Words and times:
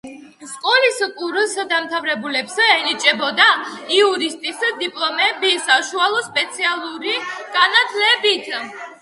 სკოლის 0.51 0.95
კურსდამთავრებულებს 1.17 2.55
ენიჭებოდათ 2.67 3.93
იურისტის 3.99 4.65
დიპლომები 4.81 5.53
საშუალო 5.67 6.25
სპეციალური 6.31 7.15
განათლებით. 7.61 8.53